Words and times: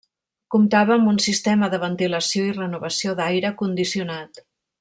Comptava 0.53 0.95
amb 0.95 1.11
un 1.11 1.19
sistema 1.25 1.69
de 1.75 1.81
ventilació 1.85 2.49
i 2.49 2.57
renovació 2.59 3.17
d'aire 3.23 3.55
condicionat. 3.65 4.47